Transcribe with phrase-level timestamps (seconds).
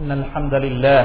[0.00, 1.02] إن الحمد لله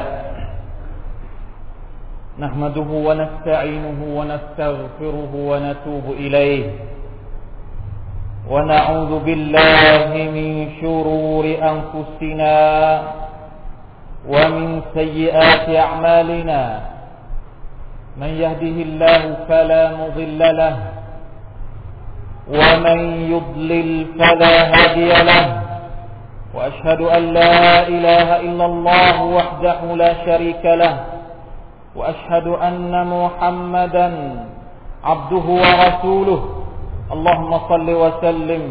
[2.40, 6.66] نحمده ونستعينه ونستغفره ونتوب إليه
[8.50, 10.48] ونعوذ بالله من
[10.82, 12.56] شرور أنفسنا
[14.28, 16.62] ومن سيئات أعمالنا
[18.18, 20.76] من يهده الله فلا مضل له
[22.48, 23.00] ومن
[23.34, 25.57] يضلل فلا هادي له
[26.58, 30.96] وأشهد أن لا إله إلا الله وحده لا شريك له
[31.96, 34.08] وأشهد أن محمدا
[35.04, 36.42] عبده ورسوله.
[37.14, 38.64] اللهم صل وسلم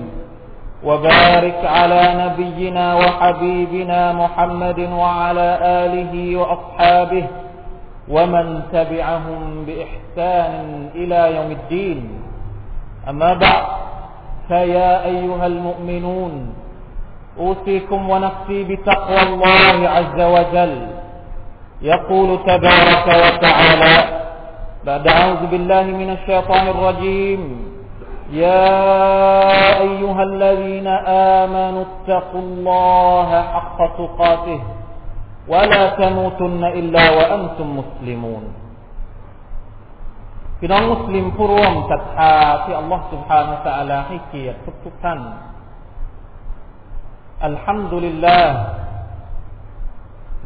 [0.84, 7.24] وبارك على نبينا وحبيبنا محمد وعلى آله وأصحابه
[8.09, 12.01] ومن تبعهم بإحسان إلى يوم الدين.
[13.09, 13.66] أما بعد
[14.48, 16.66] فيا أيها المؤمنون
[17.38, 20.87] أوصيكم ونفسي بتقوى الله عز وجل.
[21.82, 23.96] يقول تبارك وتعالى
[24.84, 27.43] بعد أعوذ بالله من الشيطان الرجيم.
[28.32, 28.76] يا
[29.80, 30.87] أيها الذين
[31.43, 34.60] آمنوا اتقوا الله حق تقاته
[35.48, 38.45] ولا تموتن إلا وأنتم مسلمون.
[40.60, 45.21] في المسلم فرم تتحى في الله سبحانه وتعالى حكية تكتب
[47.46, 48.55] อัลฮัมดุลิลลาห์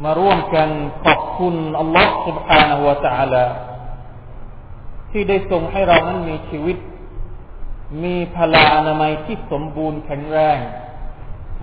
[0.04, 0.70] มาร่วมกัน
[1.04, 3.46] ขอบคุณอัลลอฮฺ سبحانه และ تعالى
[5.12, 6.78] ที่ได้ทรงให้เรานั้นมีชีวิต
[8.04, 10.60] มีพลาอนามัยที่สมบูรณ์แข็งแรง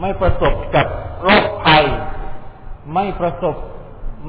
[0.00, 0.86] ไม่ประสบกับ
[1.22, 1.84] โรคภัย
[2.94, 3.56] ไม่ประสบ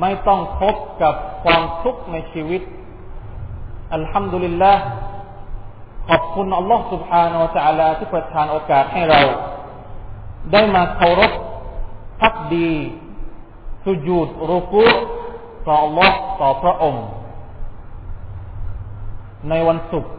[0.01, 2.61] ไม่ต้องพบกับความทุกข์ในชีวิต
[3.93, 4.83] อัลฮัมดุลิลลาห์
[6.07, 9.21] ขอบคุณอัลลอฮฺ سبحانه และ تعالى ที่ประทานโอกาสให้เรา
[10.52, 11.32] ได้มาเคารพ
[12.20, 12.70] พักดี
[13.84, 14.84] สุญูดรุกุ
[15.66, 17.06] ต่อ Allah ต่อพระองค์
[19.48, 20.12] ในวันศุกร์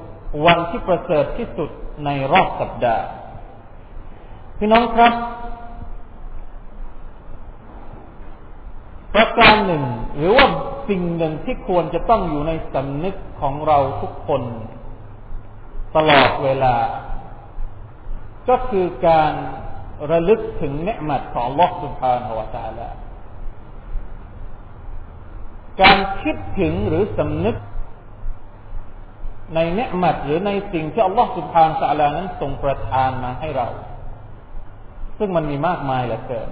[0.45, 1.69] วันที่ประเสริฐที่สุด
[2.05, 3.05] ในรอบสัปดาห์
[4.57, 5.13] พี่น้องครับ
[9.13, 9.83] ประการหนึ่ง
[10.17, 10.45] หรือว่า
[10.89, 14.41] สิ่งหนึ่งที่ควรจะต้องอยู่ในสำนึกของเราทุกคน
[15.95, 16.75] ตลอดเวลา
[18.49, 19.33] ก็คือการ
[20.10, 22.88] ระลึกถึงเนืหมัดของ Allah سبحانه และ تعالى
[25.82, 27.56] การคิดถึงหรือสำนึก
[29.54, 33.68] ในเนืหมัดหรือในสิ่งที่ Allah سبحانه และ تعالى นั้นทรงประทานมาให้เรา
[35.18, 36.50] ซึ่งมันมีมากมายเหลือเกิน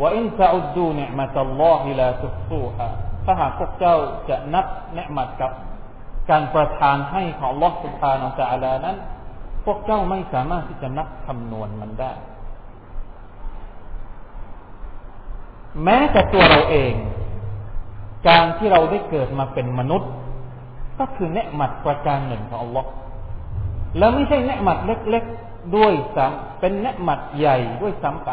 [0.00, 2.88] ว่าอินซาอุดูเนืหมัตอัลลอฮิลาตุซูฮะ
[3.24, 3.96] ถ้าหากพวกเจ้า
[4.28, 5.52] จะนับเนืหมัดกับ
[6.30, 8.96] การประทานให้ของ Allah سبحانه และ تعالى นั้น
[9.65, 12.13] พวกเจ้าไม่สามารถที่จะนับคำนวณมันได้
[15.83, 16.93] แม้แต่ตัวเราเอง
[18.27, 20.11] การที่เราได้เกิดมาเป็นมนุษย์
[20.99, 22.89] ก็คือเนืหมัดประการหนึ่งของอัลลอฮ์
[23.97, 28.31] แล้วไม่ใช่เนืหมัดเล็ก ๆ ด้วยซ้ำเป็นเนืหมัดใหญ่ด้วยซ้ำไป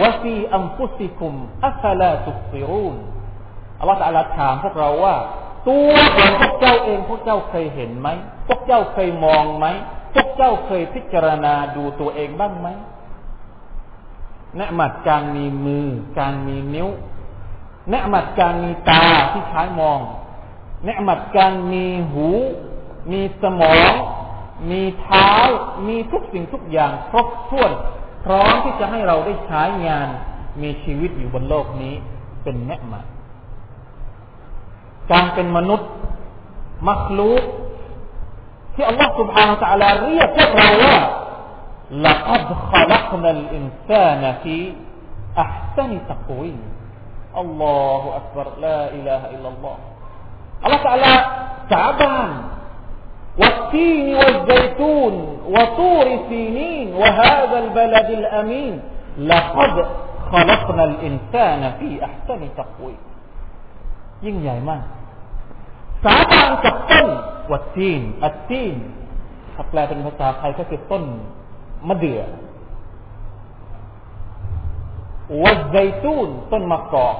[0.00, 1.34] วะฟีอัมฟุสิคุม
[1.66, 2.96] อัฟลาตุฟิรูน
[3.80, 5.16] อัลลอฮฺตะลาถามพวกเราว่า
[5.68, 8.08] ตัวของพวกเจ้าเองพวกเจ้าเคยเห็นไหม
[8.48, 9.66] พวก เจ้าเคยมองไหม
[10.14, 12.68] พวกเจ้าเคยพิจารณาดูตัวเองบ้างไหม
[14.56, 15.86] เนืหมัดการมีมือ
[16.18, 16.88] การมีนิ้ว
[17.88, 20.00] เนืหมัดการมีตาที่ใช้มอง
[20.84, 22.28] เนืหมัดการมีหู
[23.12, 23.92] มีสมอง
[24.70, 25.30] มีเท้า
[25.86, 27.70] มีทุกสิ่งทุกอย่างครบถ้วน
[28.24, 30.08] พร้อมที่จะให้เราได้ใช้งาน
[30.62, 31.94] มีชีวิตอยู่บนโลกนี้
[32.42, 33.04] เป็นเนืหมัด
[35.10, 35.90] การเป็นมนุษย์
[36.88, 37.42] มักลูก
[38.77, 40.97] ที่อัลลอฮฺ سبحانه และ تعالى เรียกพวกเราว่า
[42.07, 44.57] لقد خلقنا الإنسان في
[45.45, 46.59] أحسن تقويم
[47.37, 49.77] الله أكبر لا إله إلا الله
[50.65, 51.13] الله تعالى
[51.71, 52.29] สาบาน
[53.41, 55.13] والتين والزيتون
[55.55, 58.73] وطور سينين وهذا البلد الأمين
[59.17, 59.73] لقد
[60.31, 63.01] خلقنا الإنسان في أحسن تقويم
[64.25, 64.83] ยิ่งใหญ่มาก
[66.05, 67.07] สาบานกับต้น
[67.52, 68.74] วัดทีน อัดทีน
[69.54, 71.04] ถ้าแปลเป็นภาษาไทยก็คือต้น
[71.88, 72.22] มะเดื่อ
[75.42, 77.16] วัดไซตูนต้นมะกอก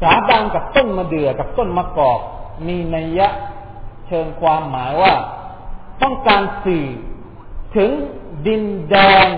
[0.00, 2.20] สาบานกับต้นมะเดื่อกับต้นมะกอก
[2.66, 3.28] มีนัยยะ
[4.06, 5.14] เชิงความหมายว่า
[6.02, 6.86] ต้องการสื่อ
[7.76, 7.90] ถึง
[8.46, 8.96] ดินแด
[9.26, 9.28] น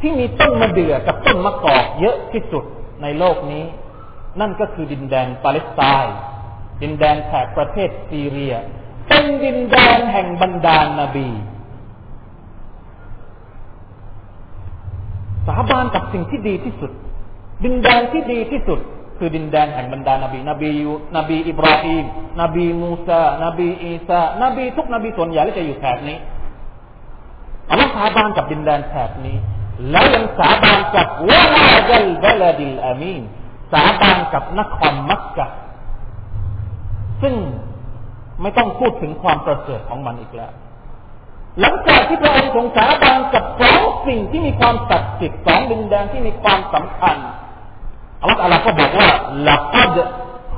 [0.00, 2.64] ที่มีต้นมะเดื่อกับต้นมะกอกเยอะที่สุด
[3.02, 3.64] ในโลกนี้
[4.40, 6.16] นั่นก็คือดินแดนปาเลสไตน์
[6.82, 8.54] ดินแดนแถบประเทศซีเรีย
[9.08, 11.28] เป็นดินแดนแห่งบรรดานาบี
[15.46, 16.90] สาบานกับสิ่งที่ดีที่สุด
[17.64, 18.80] ดินแดนที่ดีที่สุด
[19.18, 22.04] คือดินแดนแห่งบรรดานบีนบียูนบีอิบราฮิม
[22.40, 26.18] นบีมูซานบีอีซานบีทุกนบีส่วนใหญ่จะอยู่แถบนี้
[27.70, 29.36] อัลลอฮ์สาบานกับดินแดนแถบนี้
[29.90, 33.22] แล้วยังสาบานกับوهذا البلد الأمين
[33.72, 35.46] สาบานกับนครมักกะฮ์
[37.22, 37.34] ซึ่ง
[38.42, 40.52] ไม่ต้องพูดถึงความประเสริฐของมันอีกแล้ว
[41.60, 47.16] หลังจากที่พระองค์ทรงสาบานกับสองสิ่งที่มีความศักดิ์สิทธิ์สองดินแดนที่มีความสำคัญ
[48.20, 49.10] อัลลอฮฺก็บอกว่า
[49.48, 49.96] ละกัด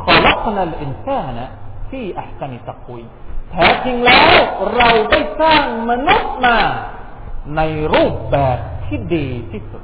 [0.04, 1.44] ขลักนัลอินซานะ
[1.90, 3.02] ที่อัลกันิตะคุย
[3.50, 4.32] แท้จริงแล้ว
[4.76, 6.56] เราได้สร้างมนุษย์มา
[7.56, 7.60] ใน
[7.94, 9.82] รูปแบบที่ดีที่สุด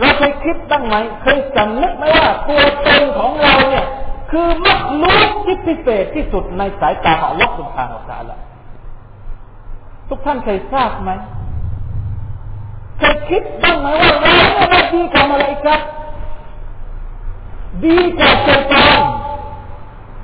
[0.00, 3.86] เราเคยคิดบ้างไหมเคยจำนึกไหมว่าตัวตนของเราเนี่ย
[4.32, 8.40] คือมักลุกที่พิเศษที่สุดในสายตาของลอสุภาอัลลอฮฺ
[10.08, 11.10] ทุกท่านเคยทราบไหม
[12.98, 14.34] เคยคิดบ้างไหมว่าเรา
[14.70, 15.74] เนี่ยดีกว่ามาลายกั
[17.84, 19.02] ดีกว่าเจ้าน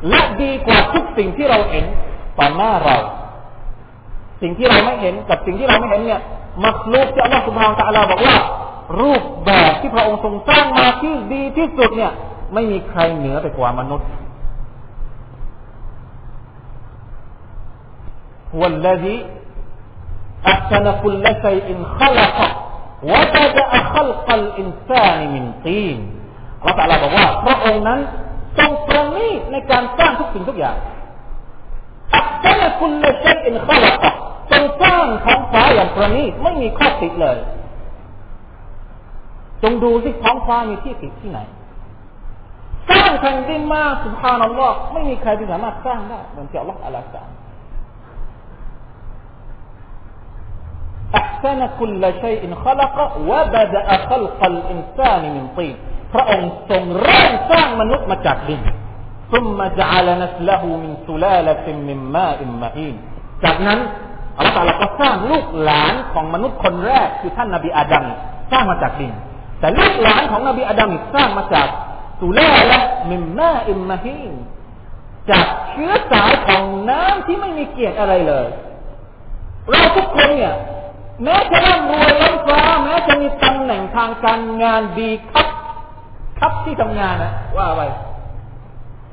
[0.09, 1.85] และดีกว่าทุกสิ่งที่เราเห็น
[2.39, 2.97] ต่อหน้าเรา
[4.43, 6.23] สิ่งที่เราไม่เห็นกับสิ่งที่เราไม่เห็นเนี่ย
[6.65, 8.37] มักลุกที่อัลลอฮฺสุบฮานตะลาบอกว่า
[9.01, 12.13] รูปแบบที่พระองค์ทรงสร้างมาที่ดีที่สุดเนี่ย
[12.55, 14.09] ไม่มีใครเหนือไปกว่ามนุษย์
[18.61, 19.17] วัลลซี
[20.49, 22.39] อัชนคุลลชัยอินขลัก
[23.13, 25.99] วะตะจะอัคลกัลอินซานมินตีน
[26.61, 28.01] อัลลอฮฺตะลาบอกว่าพระองค์นั้น
[28.59, 30.77] ทรงประณีตในการสร้างทุกสิ่งทุกอย่าง
[32.15, 34.05] อัชนคุลลชัยอินขลัก
[34.51, 37.39] ทรงสร้างท้องฟ้าอย่างประณีตไม่มีข้อติดเลย
[39.63, 41.41] จงดูสิท้องฟ้ามีที่ติดที่ไหน
[42.90, 47.28] สร้างแผ่นดินมาสุภานัลลอฮ์ไม่มีใครที่สามารถสร้างได้เหมือนที่อัลลอฮ์อัลลอฮ์สั่ง
[51.22, 52.98] أحسن كل شيء خلق
[53.30, 55.76] وبدأ خلق الإنسان من طين
[56.14, 58.62] พระองค์ทรงเริ่มสร้างมนุษย์มาจากดิน
[59.34, 62.96] ثم جعل نسله من سلالة من ماء مهين
[63.44, 63.80] จากนั้น
[64.40, 68.06] อัลลอฮฺก็สร้างลูกหลานของมนุษย์คนแรกคือท่านนบีอาดัม
[68.52, 69.12] สร้างมาจากดิน
[69.60, 71.68] แต่ลูกหลานของนบีอาดัมสร้างมาจาก
[72.21, 72.81] สุลาละ
[73.11, 74.33] มิมมาอิมมาฮีน
[75.31, 78.47] จากเชื้อสายของน้ำที่ไม่มีเกียรติอะไรเลย
[79.71, 80.55] เราทุกคนเนี่ย
[81.23, 85.49] แม้จะร่ำรวยล้นฟ้าแม้จะมีตำแหน่งทางการงานดีครับ
[86.39, 87.83] ครับที่ทำงานนะว่าไป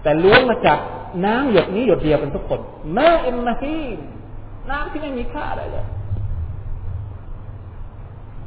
[0.04, 0.80] แต่ล้วนมาจาก
[1.26, 2.60] น้ำหยดนี้หยดเดียวเป็นทุกคน
[2.94, 4.00] แม่เอิมมาฮีน
[4.70, 5.86] น้ำที่ไม่มีค่าอะไรเลย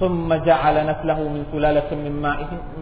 [0.01, 2.13] ثم جعل نسله من سلالة من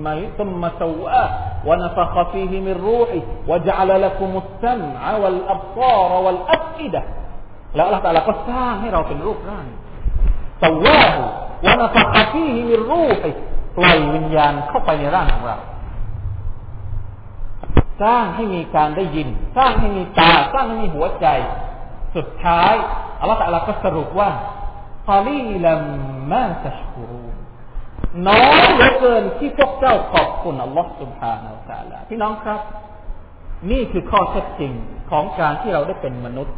[0.06, 1.30] ماء ثم سواه
[1.68, 7.04] ونفخ فيه من روحه وجعل لكم السمع والأبصار والأفئدة
[7.76, 9.66] แล้วอัลลอฮฺตะลาก็สร้างให้เราเป็นรูปร่าง
[10.64, 11.24] สวาหู
[11.66, 13.30] วานฟักฟีฮิมิรูฮิ
[13.78, 15.58] ปล่อยวิญญาณเข้าไปในร่างของเรา
[18.02, 21.28] สร้างให้มีการได้ยิน สร้างให้มีตา สร้างให้มีหัวใจ
[22.16, 22.74] สุดท้าย
[23.20, 24.30] อัลลอฮฺตะลาก็สรุปว่า
[25.10, 25.82] ฮาลีลัม
[26.33, 27.23] มาตชกูรู
[28.29, 32.61] น้อยเหลือเกินที่พวกเจ้าขอบคุณอัลลอฮฺสุบฮานาอัลลอฮฺพี่น้องครับ
[33.71, 34.73] นี่คือข้อเท็จจริง
[35.11, 36.55] ของการที่เราได้เป็นมนุษย์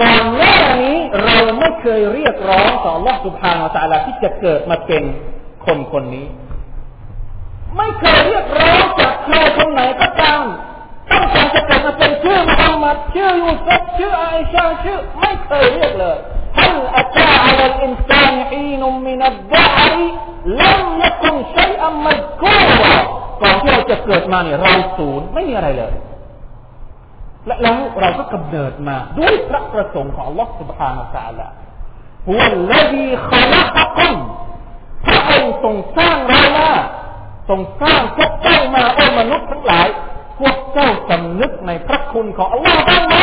[0.00, 5.02] ก่อนหน้านี้เราไม่เคยเรียกร้องต่ออัลลอฮฺสุบฮานาอัลลอฮฺที่จะเกิดมาเป็น
[5.66, 6.26] คนคนนี้
[7.76, 10.44] ไม่เคยเรียกร้องจากใครคนไหนก็ตาม
[11.10, 16.18] ต้องการจะเกิดมาเป็นชื่อมุฮัมมัดชื่อยูซุฟชื่อไอิชาชื่อ ไม่เคยเรียกเลย
[16.59, 19.93] هل أتى على الإنسان حين من الدهر
[20.61, 22.95] لم يكن شيئا مذكورا
[23.41, 25.93] ก่อนที่เราจะเกิดมาเนี่ยเราศูนย์ไม่มีอะไรเลย
[27.45, 31.47] และแล้วเราก็กำเนิดมาด้วยพระประสงค์ของ Allah سبحانه และ تعالى
[32.27, 32.41] หัว
[32.71, 34.17] ละดีขลักกุม
[35.05, 36.71] พระองค์ทรงสร้างเรามา
[37.49, 39.87] ทรงสร้างพวกเจ้ามาโอ้มนุษย์ทั้งหลาย
[40.39, 43.15] พวกเจ้าสำนึกในพระคุณของ Allah บ้างไหม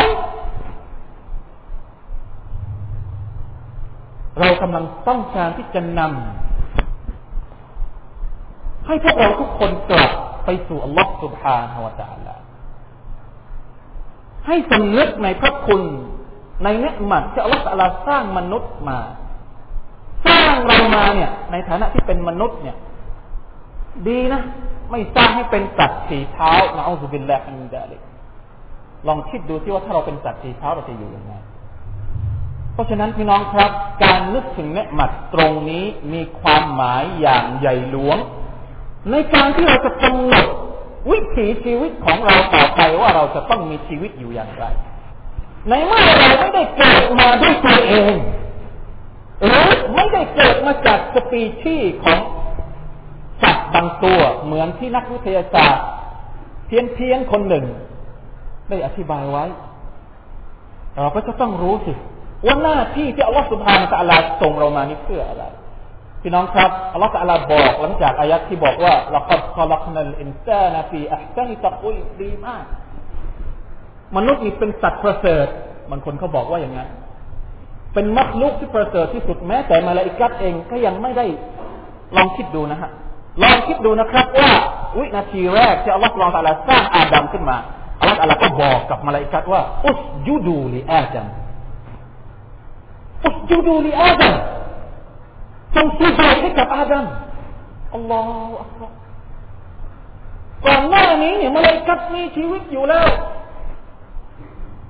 [4.40, 10.10] เรากำลังต้องการที่จะนำให้พวกเราทุกคนกลับ
[10.44, 12.34] ไปสู่อัลลอฮฺسبحانه وتعالى
[14.46, 15.82] ให้สำนึกในพระคุณ
[16.64, 18.98] ในเนี๊ยะมัตที่อัลลอฮฺ تعالىสร้างมนุษย์มา
[20.26, 22.76] สร้างเรามาเนี่ย ในฐานะที่เป็นมนุษย์เนี่ย
[24.08, 24.42] ดีนะ
[24.90, 28.00] ไม่สร้างให้เป็นสัตว์สี่เท้านะอูซุบิลลาฮิมินดาลิก
[29.08, 31.34] ลองคิดดูที่ว่าถ้าเราเป็นสัตว์สีเท้าเราจะอยู่ยังไง
[32.74, 33.70] เพราะฉะนั้นพี่น้องครับ
[34.04, 38.18] การนึกถึงเนี๊ยะมัตตรงนี้มีความหมายอย่างใหญ่หลวง
[39.10, 40.46] ในการที่เราจะกำหนด
[41.10, 44.64] วิถีชีวิตของเราต่อไปว่าเราจะต้องมีชีวิตอยู่อย่างไร
[45.68, 48.14] ในเมื่อเราไม่ได้เกิดมาด้วยตัวเอง
[49.44, 52.18] หรือไม่ได้เกิดมาจากสปีชีของ
[53.42, 55.84] สัตว์บางตัวเหมือนที่นักวิทยาศาสตร์
[56.66, 57.64] เพียงเพียงคนหนึ่ง
[58.68, 59.44] ได้อธิบายไว้
[61.00, 61.92] เราก็จะต้องรู้สิ
[62.46, 65.44] ว่าหน้าที่ที่อัลลอฮฺسبحانه وتعالىส่งเรามานี่เพื่ออะไร
[66.22, 72.64] พี่น้องครับอัลลอฮฺ تعالىบอกหลังจากอายัดที่บอกว่าلقد خلقنا الإنسان في أحسن تقويم ดีมาก
[74.16, 75.46] มนุษย์นี่เป็นสัตว์ประเสริฐ
[75.90, 76.88] บางคนเขาบอกว่าอย่างนั้น
[77.94, 81.26] เป็นมัคลูกที่ประเสริฐที่สุดแม้แต่มาลาอิกะฮ์เองก็ยังไม่ได้
[82.16, 82.90] ลองคิดดูนะฮะ
[83.42, 84.50] ลองคิดดูนะครับว่า
[84.98, 87.56] วินาทีแรกที่อัลลอฮฺ تعالىสร้างอาดัมขึ้นมา
[88.00, 91.28] อัลลอฮฺตะลาก็บอกกับมาลาอิกัสว่าอุสยูดูลีอาดัม
[93.50, 94.34] อุดูลีอาดัม
[95.74, 97.06] จงสุญูให้กับอาดัม
[97.94, 98.92] อัลลอฮฺอัลลอฮฺ
[100.66, 103.08] ก่อนหน้านี้เนี่ยมาลาอิกัสมีชีวิตอยู่แล้ว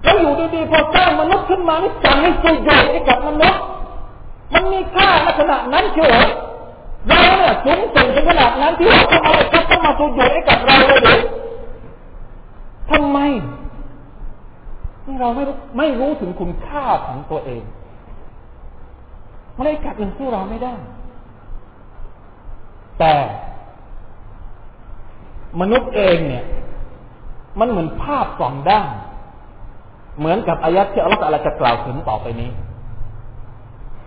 [0.03, 3.61] แล้วอยู่ดีๆพอสร้างมนุษย์ขึ้นมานี่สั่งให้สุญูให้กับมนุษย์
[4.53, 11.21] มันมีค่าในขนาดนั้นเชียวเราเนี่ยสูงส่งถึงขนาดนั้นที่เราทำอะไรก็ต้องมาสุญูให้กับเราเลยหรือ
[12.91, 13.19] ทำไม
[15.21, 17.63] เราไม่รู้ไม่รู้ถึงคุณค่าของตัวเอง
[19.59, 20.75] มาเลกัดอื่นสู้เราไม่ได้
[22.99, 23.15] แต่
[25.61, 26.45] มนุษย์เองเนี่ย
[27.61, 28.91] มันเหมือนภาพสองด้าน
[30.19, 32.51] เหมือนกับอายะที่อัลลอฮฺจะกล่าวถึงต่อไปนี้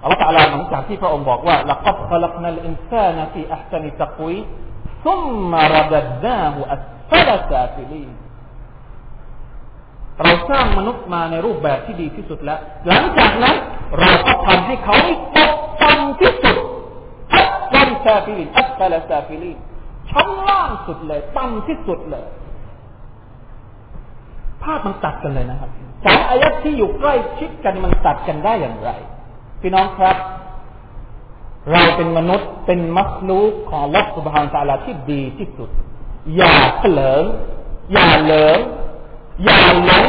[0.03, 4.35] อัลลอฮฺหลังจากที่พระองค์บอกว่าละกัดขลักนัลอินซานฟีอัพสนิตะกุย
[5.05, 8.05] ثم رددناه أسفل سافلين
[10.23, 13.55] เราสร้างมนุษย์มาในรูปแบบที่ดีที่สุดแล้ว หลังจากนั้น
[13.99, 14.95] เราก็ทำให้เขา
[15.35, 16.57] ตกต่ำที่สุด
[17.33, 19.57] أسفل سافلين أسفل سافلين
[20.09, 22.25] ชั้นล่างสุดเลยต่ำที่สุดเลย
[24.63, 25.69] ภาพมันตัดกันเลยนะครับ
[26.05, 28.89] สองอายัดที่อยู่ใกล้ชิดกันมันตัดกันได้อย่างไร
[29.61, 30.17] พี่น้องครับ
[31.71, 35.69] เราเป็นมนุษย์เป็นมัคลูกของลัทธิบฮานตาลาที่ดีที่สุด
[36.35, 37.23] อย่าเถลิง
[37.91, 38.59] อย่าเหลิง
[39.43, 40.05] อย่าหลง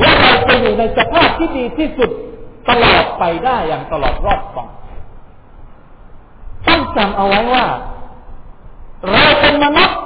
[0.00, 2.10] ว่าเราจะอยู่ในสภาพที่ดีที่สุด
[2.68, 4.68] ตลอดไปได้อย่างตลอดรอดฝั่ง
[6.66, 7.66] ต้องจำเอาไว้ว่า
[9.10, 9.98] เราเป็นมนุษย์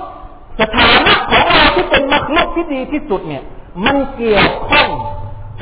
[0.60, 3.44] สถานะของเราที่เป็นมนุษย์ที่ดีที่สุดเนี่ย
[3.84, 4.88] มันเกี่ยวข้อง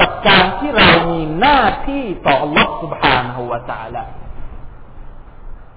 [0.00, 4.04] กับการที่เรามีหน้าที่ต่อลัทธิภานหัวตาละ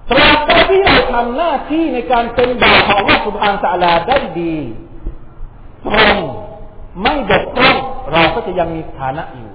[0.09, 4.55] ตราบใดที่เราทำหน้าที่ในการเป็นบ่าวของลัทธิภานตาลาได้ดี
[5.85, 6.17] ตรง
[7.01, 7.77] ไม่บกพร่อง
[8.11, 9.51] เราก็จะยังมีฐานะอยู่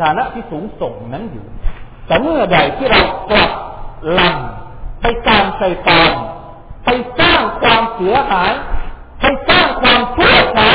[0.00, 1.44] ฐานะที่สูงส่งนั้นอยู่
[2.06, 3.50] แต่เมื่อใดที่เรากลับ
[4.18, 6.12] ลำไปตามใจตาม
[6.84, 8.52] ไปสร้างความเสียหาย
[9.20, 10.70] ไปสร้างความชั่วช้า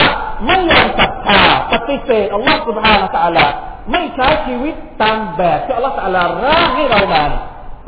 [0.45, 3.45] ไม่ยอมศรัทธาปฏิเสธอัลลอฮฺسبحانه وتعالى
[3.91, 7.23] ไม่ใช้ชีวิตตามแบบที่อัลลอฮฺ تعالىร่างให้เรามา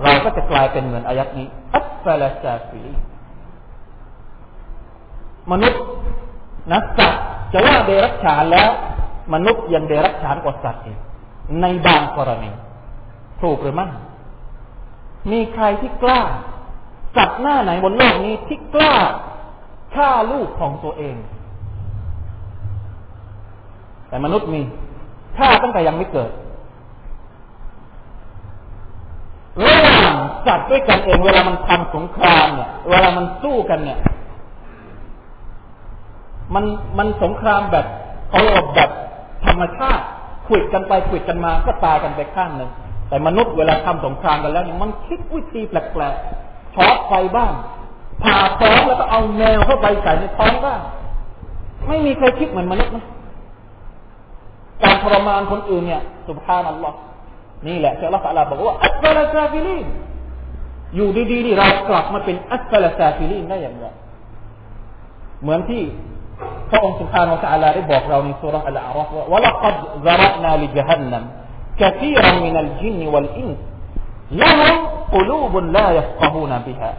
[0.04, 2.94] เราก็จะกลายเป็นเหมือนอายัดนี้أسفل سافلين
[5.52, 5.84] มนุษย์
[6.74, 7.24] นักสัตว์
[7.54, 8.70] จะว่าเดรัจฉานแล้ว
[9.34, 11.00] มนุษย์ยังเดรัจฉานกว่าสัตว์อีก
[11.62, 12.52] ในบางกรณี
[13.42, 13.88] ถูกหรือไม่
[15.32, 16.22] มีใครที่กล้า
[17.16, 18.96] สัตว์หน้าไหนบนโลกนี้ที่กล้า
[19.96, 21.16] ฆ่าลูกของตัวเอง
[24.08, 24.62] แต่มนุษย์มี
[25.38, 26.32] ฆ่าตั้งแต่ยังไม่เกิด
[29.66, 34.00] ระหว่างสัตว์ด้วยกันเอง เวลามันทำสงครามเนี่ย เวลามันสู้กันเนี่ย
[36.54, 36.66] มัน
[36.98, 37.86] มันสงครามแบบ
[38.30, 38.90] เขาเรียกแบบ
[39.46, 40.06] ธรรมชาติ
[40.52, 42.72] ขุดกันไปขุดกันมาก็ตายกันไปข้างหนึ่ง
[43.10, 47.54] แต่มนุษย์เวลาทำสงครามกันแล้วมันคิดวิธีแปลกๆช็อตไฟบ้าง
[48.24, 50.80] ผ่าท้องแล้วก็เอาแมวเข้าไปใส่ในท้องบ้าง
[51.88, 53.06] ไม่มีใครคิดเหมือนมนุษย์นะ
[54.84, 56.98] การทรมานคนอื่นเนี่ยسبحان الله
[57.68, 59.86] นี่แหละที่อัลลอฮฺบอกว่าأسفل سافلين
[60.96, 63.86] อยู่ดีๆนี่เรากลับมาเป็นأسفل سافلينได้อย่างไร
[65.42, 65.82] เหมือนที่
[66.71, 69.77] พระองค์สุบฮานาอัลลอฮฺได้บอกเราในสุรษอัลอาราฟว่า وَلَقَدْ
[70.07, 71.25] ذَرَأْنَا لِجَهَنَّمَ
[71.79, 73.57] كثيرا من الجن والإنس
[74.31, 76.95] لهم قلوب لا يفقهون بها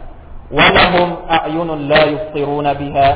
[0.52, 3.08] ولهم أعين لا يبصرون بها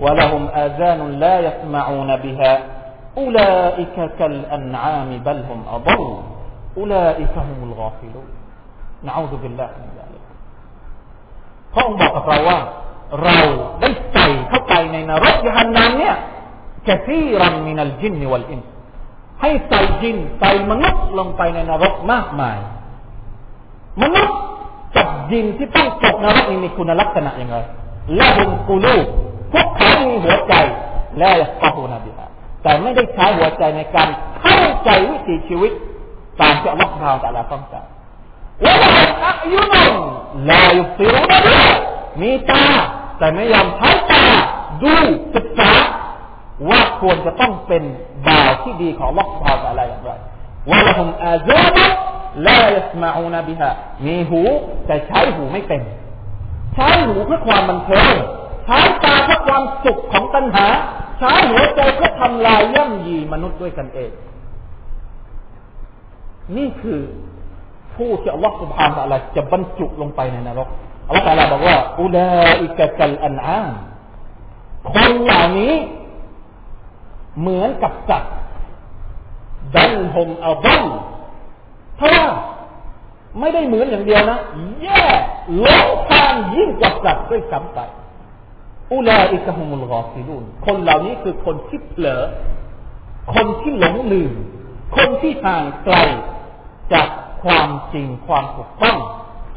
[0.00, 2.58] ولهم آذان لا يسمعون بها
[3.18, 6.18] أولئك كالأنعام بل هم أضل
[6.76, 8.28] أولئك هم الغافلون
[9.02, 10.24] نعوذ بالله من ذلك
[11.74, 12.58] พระองค์บอกกับเราว่า
[13.21, 13.39] เรา
[13.81, 16.15] ได้ใส่เข้าไปในนรกยานนามเนี่ย
[16.87, 18.61] กะซีรันมินัลจินวัลอิน
[19.41, 22.57] ให้ใส่จินใส่มนุษย์ลงไปในนรกมากมาย
[24.01, 24.37] มนุษย์
[24.95, 27.57] กับจินที่ต้องตกนรกนี้มีคุณลักษณะอย่างไร
[28.19, 28.95] ละหุมกูลู
[29.53, 30.53] พวกเขามีหัวใจ
[31.17, 32.25] และยฟะฮูนาบิฮา
[32.63, 35.71] แต่ไม่ได้ใช้หัวใจในการเข้าใจวิถีชีวิต
[36.41, 37.85] ตามที่อัลลอฮฺทาตะลาต้องการ
[38.65, 38.75] ว่า
[39.27, 39.73] อัยุน
[40.49, 41.33] ลายุสิรุน
[42.21, 42.63] มีตา
[43.19, 44.23] แต่ไม่ยอมใช้ตา
[44.83, 44.95] ดู
[45.35, 45.71] ศึกษา
[46.69, 47.83] ว่าควรจะต้องเป็น
[48.27, 50.11] บ่าวที่ดีของลอสพาวอะไรอย่างไร
[50.69, 51.77] ว่าละหุมอาซาบ
[52.47, 53.69] ลายัสมาอูนบิฮะ
[54.05, 54.41] มีหู
[54.87, 55.81] แต่ใช้หูไม่เป็น
[56.73, 58.13] ใช้หูเพื่อความบันเทิง
[58.65, 60.67] ใช้ตาเพื่อความสุขของตัณหา
[61.19, 64.11] ใช้หัวใจเพื่อทำลายย่ำยีมนุษย์ด้วยกันเอง
[66.57, 66.99] นี่คือ
[67.95, 70.69] ผู้ที่อัลลอฮฺสุบฮานตะลาจะบรรจุลงไปในนรก
[71.07, 72.29] อัลลอฮฺตะลาบอกว่าอุลา
[72.63, 73.73] อิกะกัลอันอาม
[74.93, 75.73] คนเหล่านี้
[77.39, 78.33] เหมือนกับสัตว์
[79.75, 80.85] ดันหมอัลล
[81.97, 82.25] เพราะว่า
[83.39, 84.39] ไม่ได้เหมือนอย่างเดียวนะ
[84.83, 85.03] แย่
[85.61, 87.79] หลงทางยิ่งกว่าสัตว์ด้วยซ้ำไป
[88.93, 92.23] อุลาอิกะฮุมุลกอซิลุนคนเหล่านี้คือคนที่เผลอ
[93.33, 94.33] คนที่หลงลืม
[94.95, 95.95] คนที่ห่างไกล
[96.93, 97.07] จาก
[97.43, 98.99] ความจริงความถูกต้อง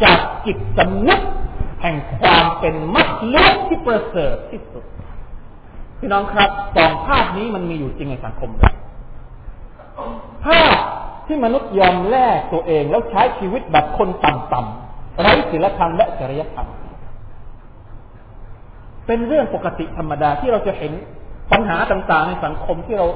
[0.02, 1.20] จากจิตสำนึก
[1.82, 4.84] แห่งความเป็นมัคลุกที่ประเสริฐที่สุด
[5.98, 8.72] พี่น้องครับสองภาพนี้มันมีอยู่จริงในสังคมเรา
[10.44, 10.76] ภาพ
[11.26, 16.68] ที่มนุษย์ยอมแลกตัวเองแล้วใช้ชีวิตแบบคนต่ำๆไร้ศีลธรรมและจริยธรรม
[19.06, 20.92] เป็นเรื่องปกติธรรมดาที่เราจะเห็น
[21.52, 23.06] ปัญหาต่างๆในสังคมที่เรา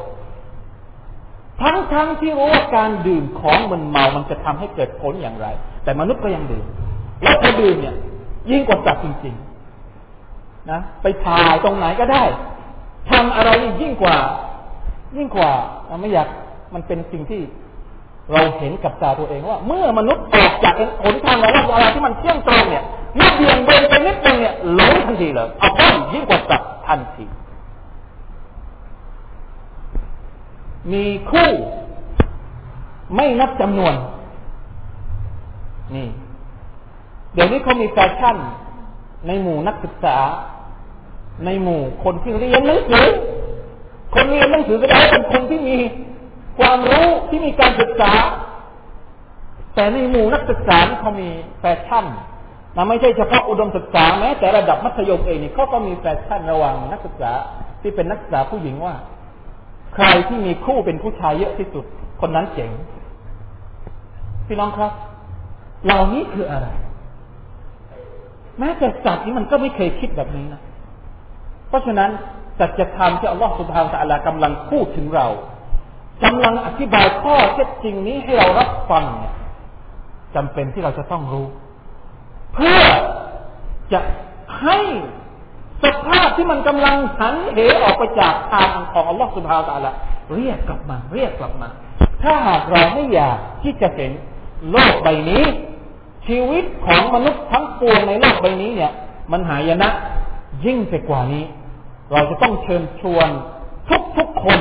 [1.63, 5.47] ทั้งๆทที่รู้ว่าการดื่มของมันเมามันจะทำให้เกิดผลอย่างไร
[5.85, 6.65] แต่มนุษย์ก็ยังดื่ม
[7.23, 7.97] แล้วพอดื่มเนี่ย
[8.51, 12.23] ยิ่งกว่าจับจริงๆนะไปถ่ายตรงไหนก็ได้
[13.11, 14.17] ทำอะไรยิ่งกว่า
[15.17, 15.51] ยิ่งกว่า
[15.87, 16.29] เราไม่อยาก
[16.75, 17.41] มันเป็นสิ่งที่
[18.33, 22.85] เราเห็นกับตาตัวเองว่า เมื่อมนุษย์ออกจากผลทางของอะไรที่มันเที่ยงตรงเนี่ย
[23.19, 27.25] นิดเดียวเดินไปนิดนึงเนี่ยหลงทันทีเลยเอาต้นยิ่งกว่าจับทันที
[30.93, 31.51] มีคู่
[33.15, 33.95] ไม่นับจำนวน
[35.95, 36.09] นี่
[37.35, 38.37] เดี๋ยวนี้เขามีแฟชั่น
[39.27, 40.19] ในหมู่นักศึกษา
[41.45, 43.07] ในหมู่คนที่เรียนหนังสือ
[44.15, 45.79] คนเรียนหนังสือก็ได้เป็นคนที่มี
[46.59, 48.13] ความรู้ที่มีการศึกษา
[49.75, 51.29] แต่ในหมู่นักศึกษาเขามี
[51.61, 52.05] แฟชั่น
[52.77, 57.33] นะไม่ใช่เฉพาะอุดมศึกษาแม้แต่ระดับมัธยมเองนี่เขาก็มีแฟชั่นระหว่างนักศึกษา
[57.83, 58.95] ที่เป็นนักศึกษาผู้หญิงว่า
[59.95, 61.85] ใครที่มีคู่เป็นผู้ชายเยอะที่สุด
[62.21, 62.71] คนนั้นเจ๋ง
[64.47, 64.93] พี่น้องครับ
[65.85, 66.67] เหล่านี้คืออะไร
[68.59, 70.61] แม้แต่สัตว์นี้มันก็ไม่เคยคิดแบบนี้นะ
[71.69, 72.11] เพราะฉะนั้น
[72.59, 75.27] สัจธรรมที่อัลลอฮฺสุบฮานตะอัลากำลังพูดถึงเรา
[76.25, 79.35] กำลังอธิบายข้อเท็จจริงนี้ให้เรารับฟังเนี่ย
[80.35, 81.47] จำเป็นที่เราจะต้องรู้
[82.55, 82.81] เพื่อ
[83.93, 84.01] จะ
[84.63, 84.79] ให้
[85.85, 89.93] สภาพที่มันกำลังหันเหออกไปจากทางของอัลลอฮฺสุบฮาวตาละ
[90.35, 91.69] เรียกกลับมา เรียกกลับมา
[92.23, 94.13] ถ้าหากเราไม่อยากที่จะเห็น
[94.71, 95.45] โลกใบนี้
[96.27, 98.93] ชีวิตของมนุษย์ทั้งปวงในโลกใบนี้เนี่ย
[99.33, 99.89] มันหายนะ
[100.65, 101.45] ยิ่งไปกว่านี้
[102.13, 103.29] เราจะต้องเชิญชวน
[103.89, 104.61] ทุกทุกคน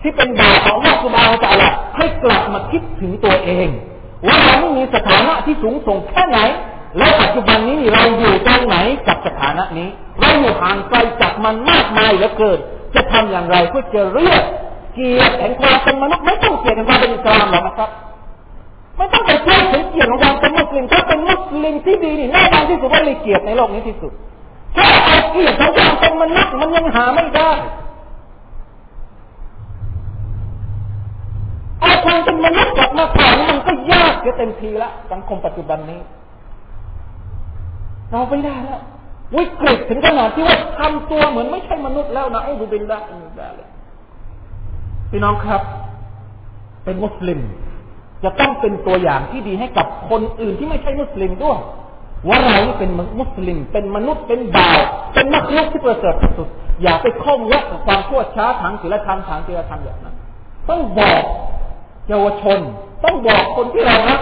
[0.00, 3.68] ที่เป็นบ่าวของอัลลอฮฺสุบาวตาละให้กลับมาคิดถึงตัวเอง
[4.26, 6.38] ว่าเราไม่มีสถานะที่สูงส่งแค่ไหน
[6.98, 8.76] แล้วปัจจุบันนี้เราอยู่ตรงไหน
[9.08, 9.88] กับสถานะนี้
[10.20, 12.58] เราอยู่ห่างไกลจากมันมากมายเหลือเกิน
[12.94, 14.42] จะทำอย่างไรเพื่อจะเรียก
[14.94, 17.90] เกียรติแห่งความเป็นมนุษย์ไม่ต้องเกียรติแห่งความเป็นอิสลามหรอกนะครับ
[18.96, 24.12] ไม่ต้องไปเพื่อถึงเกียรติของความเป็นมุสลิมถ้าเป็นมุสลิมที่ดีนี่แน่นอนที่สุดว่ามีเกียรติในโลกนี้ที่สุด
[24.74, 27.50] แค่เอาเกียรติของความเป็นมนุษย์มันยังหาไม่ได้
[31.80, 36.00] เอาความเป็นมนุษย์กลับมาผ่านมันก็ยากจะเต็มทีละสังคมปัจจุบันนี้
[38.10, 38.80] เราไม่ได้แล้ว
[39.36, 43.68] วิกฤตถึงขนาดที่ว่าทำตัวเหมือนไม่ใช่มนุษย์แล้วนะอุบิบินดาอินดาเลย
[45.10, 45.62] พี่น้องครับ
[46.84, 47.40] เป็นมุสลิม
[48.24, 51.58] จะต้องเป็นตัวอย่างที่ดีให้กับคนอื่นที่ไม่ใช่มุสลิมด้วย
[52.28, 54.78] ว่าเราเป็นมุสลิม เป็นมนุษย์เป็นบ่าว
[55.14, 56.48] เป็นนักลุกที่ประเสริฐที่สุด
[56.82, 60.14] อย่าไปข้องแวะกับความชั่วช้าทางศีลธรรมทางศีลธรรมอย่างนั้น
[60.70, 61.22] ต้องบอก
[62.08, 62.58] เยาวชน
[63.04, 64.20] ต้องบอกคนที่เรารัก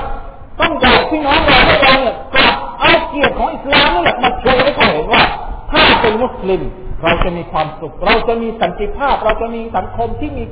[0.61, 5.25] ต้องบอกพี่น้องเราให้เราเนี่ยกลับเอาเกียรติของอิสลามนี่แหละมาโชว์ให้เขาเห็นว่า
[5.73, 6.63] ถ้าเป็นมุสลิม
[7.03, 10.45] เราจะมีความสุข เราจะมีสันติภาพ เราจะมีสังคมที่มี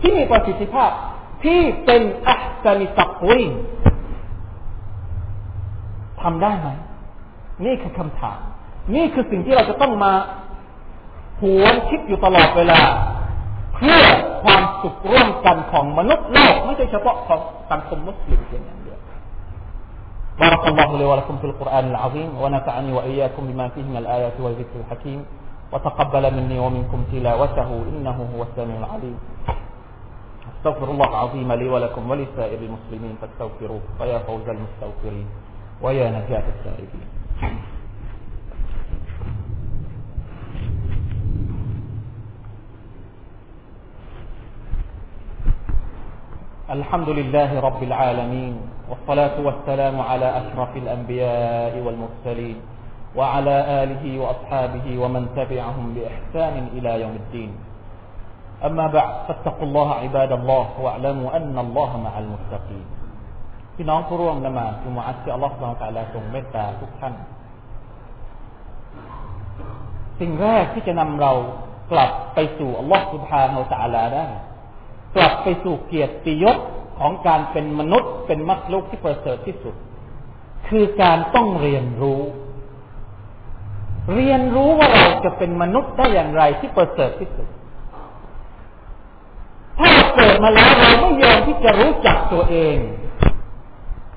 [0.00, 0.90] ที่มีประสิทธิภาพ
[1.45, 3.51] ที่เป็นอัตนิตักวิน
[6.21, 6.69] ทำได้ไหม
[7.65, 8.39] นี่คือคำถาม
[8.95, 10.13] นี่คือสิ่งที่เราจะต้องมา
[11.41, 12.81] หวนคิดอยู่ตลอดเวลา
[13.75, 14.01] เพื่อ
[14.43, 17.39] ความสุขร่วมกันของมนุษย์โลกไม่ใช่เฉพาะของ
[17.71, 18.99] สังคมมุสลิมเพียงอย่างเดียว
[20.41, 25.19] بارك الله لي ولكم في القرآن العظيم ونفعني وإياكم بما فيه من الآيات والذكر الحكيم
[25.71, 29.17] وتقبل مني ومنكم تلاوته إنه هو السميع العليم
[30.56, 35.26] استغفر الله العظيم لي ولكم ولسائر المسلمين فاستغفروه فيا فوز المستغفرين
[35.82, 37.08] ويا نجاة التائبين
[46.70, 48.54] الحمد لله رب العالمين
[48.90, 52.56] والصلاة والسلام على أشرف الأنبياء والمرسلين
[53.16, 57.50] وعلى آله وأصحابه ومن تبعهم بإحسان إلى يوم الدين.
[58.67, 62.87] أما بعد فاتقوا الله عباد الله واعلموا أن الله مع المتقين
[63.75, 67.13] พี่น้องผู้ร่วมละหมาดจุมอัตที่อัลลอฮฺทรงตาลาทรงเมตตาทุกท่าน
[70.19, 71.31] สิ่งแรกที่จะนำเรา
[71.91, 74.27] กลับไปสู่อัลลอฮฺสุบฮานาอัลตะลาได้
[75.15, 76.57] กลับไปสู่เกียรติยศ
[76.99, 79.75] ของการเป็นมนุษย์เป็นมักลุกที่ประเสริฐที่สุด
[80.67, 82.21] คือการต้องเรียนรู้
[84.13, 87.54] เรียนรู้ว่าเราจะเป็นมนุษย์ได้อย่างไรที่ประเสริฐที่สุด ถ้า
[90.15, 92.77] เราเกิดมาแล้วเราไม่ยอมที่จะรู้จักตัวเอง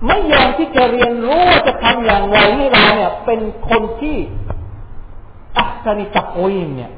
[0.06, 4.16] ไม่ยอมที่จะเรียนรู้ว่าจะทำอย่างไรให้เราเนี่ย เป็นคนที่
[5.56, 6.92] อัศนิจักโอินเนี่ย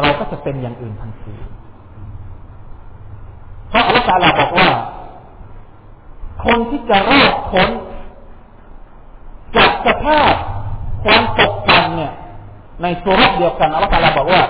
[0.00, 1.34] เราก็จะเป็นอย่างอื่นทันที
[3.68, 4.68] เพราะอัลลอฮฺตาลาบอกว่า
[6.44, 7.68] คนที่จะรอดพ้น
[9.56, 10.34] จากสภาพ
[11.04, 12.12] ความตกต่ำเนี่ย
[12.82, 14.42] ในสุรเดียวกันอัลลอฮฺตาลาบอกว่า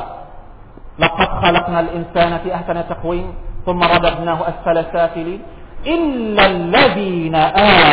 [0.98, 3.28] لقد خلقنا الإنسان في أحسن تقويم
[3.66, 5.40] ثم رددناه أسفل سافلين
[5.86, 7.36] إلا الذين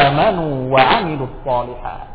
[0.04, 2.08] آمنوا وعملوا الصالحات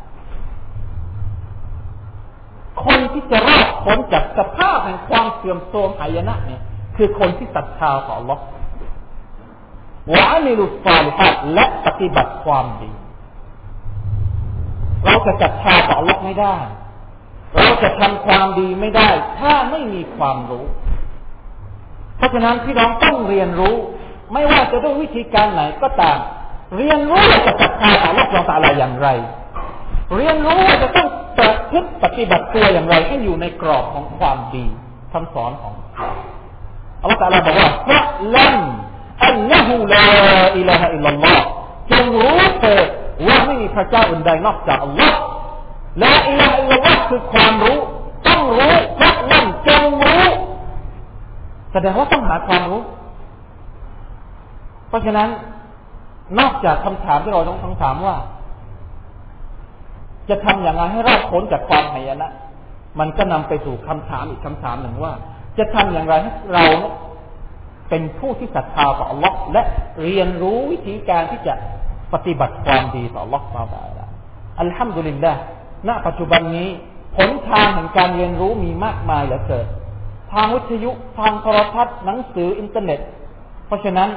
[2.85, 6.61] คนที่จะรอดพ้นจากสภาพแห่งความเสื่อมโทรมหายนะเนี่ย
[6.95, 8.39] คือคนที่ศรัทธาต่อ Allah
[10.13, 12.91] วะมิลุสซาลิฮัตและปฏิบัติความดี
[15.05, 16.57] เราจะจัดชาต่อ Allah ไม่ได้
[17.55, 20.80] เราจะทำความดีไม่ได้ ถ้าไม่มีความรู้ เพ
[22.22, 23.76] ราะฉะนั้นพี่น้องต้องเรียนรู้
[24.32, 26.18] ไม่ว่าจะด้วยวิธีการไหนก็ตาม
[26.76, 29.08] เรียนรู้ว่าจะจัดชาต่อ Allah เราตาอะไรอย่างไร
[30.16, 31.08] เรียนรู้ว่าจะต้อง
[31.38, 34.64] ประพฤติปฏิบัติตัวอย่างไร ให้อยู่ในกรอบของความดี
[35.12, 35.74] คำสอนของ
[37.02, 38.02] อัลลอฮฺตาลาบอกว่าพระ
[38.36, 38.56] ลัน
[39.24, 40.06] อันละหูลา
[40.56, 41.38] อิลาฮะอิลลัลลอฮ
[41.92, 42.86] จงรู้เถิด
[43.26, 45.18] ว่าไม่มีพระเจ้าอื่นใดนอกจากอัลลอฮ์
[46.02, 47.78] ลาอิลาฮะอิลลัลลอฮ์คือความรู้
[48.28, 50.26] ต้องรู้พระลันจงรู้
[51.72, 52.82] แสดงว่าต้องหาความรู้
[54.88, 55.28] เพราะฉะนั้น
[56.38, 58.16] นอกจากคำถามที่เราต้องต้องถามว่า
[60.28, 62.30] จะทำอย่างไรให้รอดพ้นจากความหายนะ
[62.98, 65.12] มันก็นำไปสู่คำถามอีกคำถามหนึ่งว่า
[65.58, 66.66] จะทำอย่างไรให้เรา
[67.88, 69.62] เป็นผู้ที่ศรัทธาต่อ Allah และ
[70.02, 71.54] เรียนรู้วิธีการที่จะ
[72.12, 74.06] ปฏิบัติความดีต่อ Allah มาบาละ
[74.60, 75.32] อัลฮัมดุลิลละ
[75.88, 76.68] ณปัจจุบันนี้
[77.16, 79.66] ผลทางแห่งการเรียนรู้มีมากมายเหลือเกิน
[80.32, 83.00] ทางวิทยุทางโทรทัศน์หนังสืออินเทอร์เน็ต
[83.66, 84.10] เพราะฉะนั้น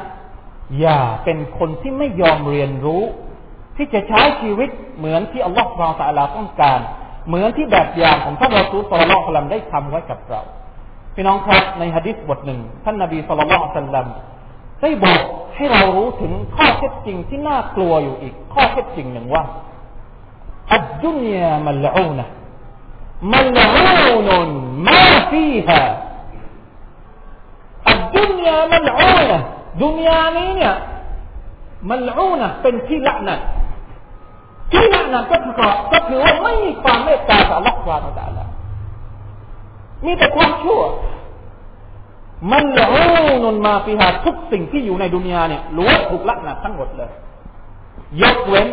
[0.79, 3.03] อย่าเป็นคนที่ไม่ยอมเรียนรู้
[3.77, 6.79] ที่จะใช้ชีวิตเหมือนที่อัลลอฮฺสุบาตะลาต้องการ
[7.27, 10.41] เหมือนที่แบบอย่างของท่านรอซูลสลลัลลัมได้ทำไว้กับเรา
[11.15, 14.07] พี่น้องครับในฮะดิษบทหนึ่ง ท่านนาบีสุลต่านสัลลัม
[14.81, 15.21] ได้บอก
[15.55, 19.43] ให้เรารู้ถึงข้อเท็จจริงที่น่ากลัวอยู่อีก ข้อเท็จจริงหนึ่งว่า
[20.73, 22.25] อัจุนยามัลอูนะ
[23.33, 24.49] มัลอูน
[24.87, 25.79] มาฟีฮา
[28.15, 29.39] อัจจุนยามัลอูนะ
[29.83, 30.73] ดุนยานี้เนี่ย
[31.89, 33.39] มัลอูนะเป็นที่ละนัด
[34.71, 35.53] ที่ละนัดก็คือ
[35.93, 38.45] ก็คือว่าไม่มีความเมตตาต่อ Allah วาตาลา
[40.05, 40.81] มีแต่ความชั่ว
[42.51, 43.03] มันรู
[43.43, 47.11] นุนมาฟิหาทุกสิ่งที่อยู่ในดุนยาเนี่ยล้วนถูกละนักทั้งหมดเลย
[48.21, 48.67] ยกเว้น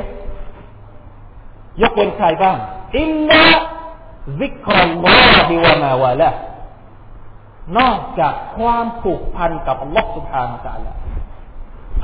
[1.83, 2.57] ยกเว้นใครบ้าง
[2.99, 3.45] อิลลา
[4.41, 6.31] ซิกรัลลอฮิวะมาวะละ
[7.79, 10.95] นอกจากความผูกพันกับอัลกสุบานาจาละ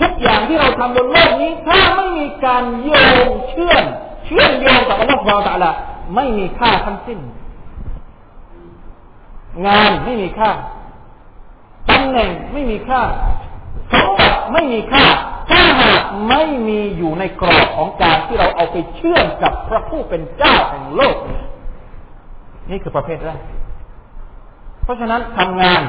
[0.00, 2.90] ทุกอย่างที่เราทำบนโลกนี้ ถ้าไม่มีการโย
[3.26, 3.84] งเชื่อม
[4.24, 5.72] เชื่อมโยงกับอัลกวฮฺสุบฮานาละ
[6.14, 7.18] ไม่มีค่าทั้งสิ้น
[9.66, 10.50] งานไม่มีค่า
[11.90, 13.02] ตำแหน่งไม่มีค่า
[13.92, 15.06] สมบัติไม่มีค่า
[15.50, 21.16] ถ้าหากไม่มีอยู่ในกรอบของการที่เราเอาไปเชื่อมกับพระผู้เป็นเจ้าแห่งโลก
[22.70, 23.40] นี่คือประเภทแรก
[24.88, 25.82] เพราะฉะนั้นทำงาน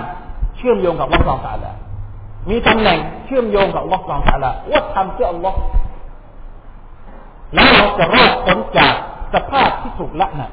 [0.56, 1.74] เชื่อมโยงกับวัดสองสาละ
[2.50, 5.60] มีตำแหน่งเชื่อมโยงกับวัดสองสาละว่าทำเพื่ออัลลอฮ์
[7.54, 8.94] แล้วเราจะรอดพ้นจาก
[9.34, 10.52] สภาพที่ถูกละนะ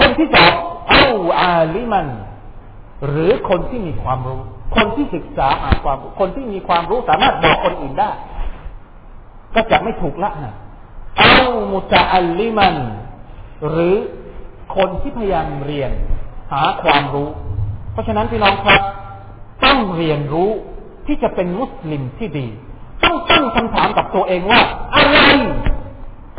[0.00, 0.50] คนที่สอง
[0.90, 1.06] เอา
[1.40, 2.08] อาลิมัน
[3.06, 4.40] หรือคนที่มีความรู้
[4.76, 8.10] คนที่ศึกษาหาความรู้คนที่มีความรู้สามารถบอกคนอื่นได้
[9.54, 10.54] ก็จะไม่ถูกละนะ
[11.18, 11.38] เอา
[11.72, 12.76] มุตะอัลลิมัน
[13.68, 13.96] หรือ
[14.76, 15.92] คนที่พยายามเรียน
[16.52, 17.28] หาความรู้
[17.98, 18.80] ราะฉะนั้นพี่น้องครับ
[19.64, 20.50] ต้องเรียนรู้
[21.06, 22.46] ที่จะเป็นมุสลิมที่ดี
[23.04, 24.60] ต้องตั้งคำถามกับตัวเองว่า
[24.94, 25.18] อะไร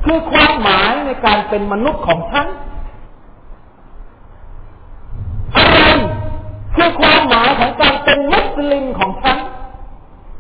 [0.06, 2.48] คือความหมายในการเป็นมนุษย์ของฉัน
[5.56, 5.80] อะไร
[6.76, 9.38] คือความหมายของการเป็นมุสลิมของฉัน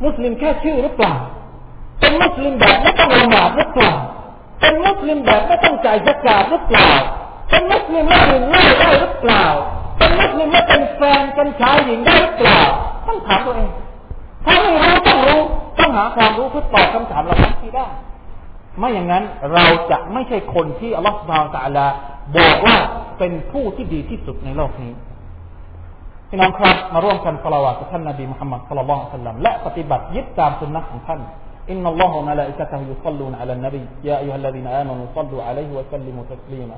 [0.04, 1.16] มุสลิมแค่ชื่อหรือเปล่า
[2.00, 3.94] เป็นมุสลิมแบบไม่ต้องละหมาดหรือเปล่า
[4.62, 6.90] เป็นมุสลิมแบบไม่ต้องจ่ายสกาดหรือเปล่า
[7.50, 9.46] เป็นมุสลิมไม่ดื่มเหล้าได้หรือเปล่า
[10.00, 12.60] เป็นมุสลิมและเป็นแฟนกันชายหญิงได้หรือเปล่า
[13.08, 13.70] ต้องถามตัวเอง
[14.46, 15.40] ถ้าไม่รู้ต้องรู้
[15.80, 17.88] ต้องหาความรู้เพื่อตอบคำถามเราทั้นที่ได้
[18.78, 21.86] ไม่อย่างนั้นเราจะไม่ใช่คนที่อัลลอฮฺสุบฮานตะลา
[22.38, 22.78] บอกว่า
[23.20, 24.94] เป็นผู้ที่ดีที่สุดในโลกนี้
[26.30, 31.22] พี่น้องครับมาร่วมกันสละวาตแก่ท่านนบีมุฮัมมัดصلى الله عليه وسلمและปฏิบัติยึดตามสุนนะฮ์ของท่าน
[31.72, 36.78] إن الله وملائكته يصلون على النبي يا أيها الذين آمنوا صلوا عليه وسلموا تسليما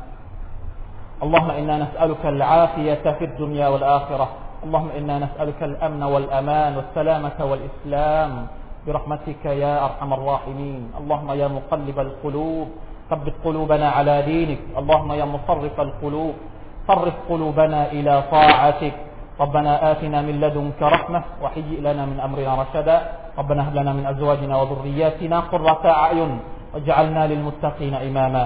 [1.21, 4.27] اللهم إنا نسألك العافية في الدنيا والآخرة.
[4.65, 8.31] اللهم إنا نسألك الأمن والأمان والسلامة والإسلام.
[8.87, 10.81] برحمتك يا أرحم الراحمين.
[10.97, 12.67] اللهم يا مقلب القلوب
[13.09, 14.61] ثبت قلوبنا على دينك.
[14.77, 16.33] اللهم يا مصرف القلوب
[16.89, 18.95] صرف قلوبنا إلى طاعتك.
[19.39, 22.97] ربنا آتنا من لدنك رحمة وهيئ لنا من أمرنا رشدا.
[23.37, 26.31] ربنا هب لنا من أزواجنا وذرياتنا قرة أعين
[26.73, 28.45] واجعلنا للمتقين إماما.